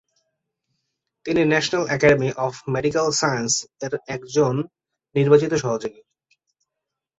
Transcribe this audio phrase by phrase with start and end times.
[1.25, 4.53] তিনি national academy of medical সায়েন্সের একজন
[5.15, 6.01] নির্বাচিত সহযোগী।